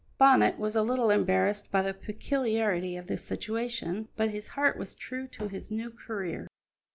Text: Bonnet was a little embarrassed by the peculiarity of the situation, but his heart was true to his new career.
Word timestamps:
Bonnet 0.17 0.57
was 0.57 0.75
a 0.75 0.81
little 0.81 1.11
embarrassed 1.11 1.69
by 1.69 1.83
the 1.83 1.93
peculiarity 1.93 2.97
of 2.97 3.05
the 3.05 3.19
situation, 3.19 4.07
but 4.15 4.31
his 4.33 4.47
heart 4.47 4.75
was 4.75 4.95
true 4.95 5.27
to 5.27 5.47
his 5.47 5.69
new 5.69 5.91
career. 5.91 6.47